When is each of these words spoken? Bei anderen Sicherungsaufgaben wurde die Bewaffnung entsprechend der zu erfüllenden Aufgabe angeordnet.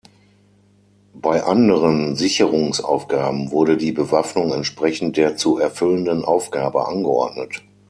Bei 1.13 1.43
anderen 1.43 2.15
Sicherungsaufgaben 2.15 3.51
wurde 3.51 3.77
die 3.77 3.91
Bewaffnung 3.91 4.51
entsprechend 4.51 5.15
der 5.15 5.35
zu 5.35 5.59
erfüllenden 5.59 6.25
Aufgabe 6.25 6.87
angeordnet. 6.87 7.61